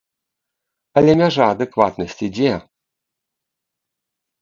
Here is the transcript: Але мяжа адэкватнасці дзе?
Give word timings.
Але 1.01 1.11
мяжа 1.21 1.45
адэкватнасці 1.55 2.27
дзе? 2.39 2.51